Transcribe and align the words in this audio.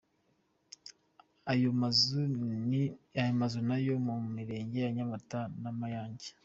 Ayo 1.51 1.69
mazu 1.81 2.21
ni 2.69 2.83
ayo 3.77 3.93
mu 4.07 4.15
mirenge 4.35 4.77
ya 4.85 4.91
Nyamata 4.95 5.39
na 5.61 5.71
Mayange. 5.79 6.29